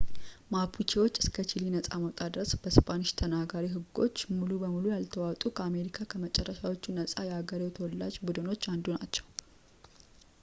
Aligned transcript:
ማፑቼዎች 0.53 1.15
እስከ 1.23 1.43
ቺሊ 1.49 1.63
ነጻ 1.73 1.89
መውጣት 2.03 2.29
ድረስ 2.35 2.51
በስፓኒሽ 2.61 3.09
ተናጋሪ 3.19 3.65
ህጎች 3.73 4.15
ሙሉ 4.37 4.49
በሙሉ 4.63 4.85
ያልተዋጡ 4.93 5.41
ከአሜሪካ 5.59 5.99
ከመጨረሻዎቹ 6.13 6.83
ነጻ 6.99 7.13
የአገሬው 7.29 7.75
ተወላጅ 7.77 8.17
ቡድኖች 8.29 8.65
አንዱ 8.73 8.87
ናቸው 8.97 9.27